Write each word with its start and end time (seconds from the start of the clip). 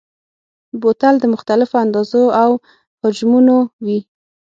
بوتل 0.81 1.15
د 1.19 1.25
مختلفو 1.33 1.75
اندازو 1.85 2.23
او 2.41 2.51
حجمونو 3.01 3.57
وي. 3.85 3.99